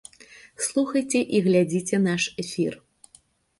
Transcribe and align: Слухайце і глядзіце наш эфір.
Слухайце 0.67 1.21
і 1.37 1.43
глядзіце 1.49 2.01
наш 2.09 2.27
эфір. 2.47 2.73